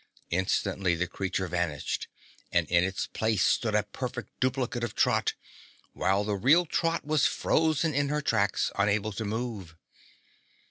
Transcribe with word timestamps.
Instantly 0.31 0.95
the 0.95 1.05
creature 1.05 1.47
vanished 1.47 2.07
and 2.51 2.67
in 2.71 2.83
its 2.83 3.05
place 3.05 3.45
stood 3.45 3.75
a 3.75 3.83
perfect 3.83 4.31
duplicate 4.39 4.83
of 4.83 4.95
Trot, 4.95 5.35
while 5.93 6.23
the 6.23 6.33
real 6.35 6.65
Trot 6.65 7.05
was 7.05 7.27
frozen 7.27 7.93
in 7.93 8.09
her 8.09 8.19
tracks, 8.19 8.71
unable 8.73 9.11
to 9.11 9.23
move. 9.25 9.75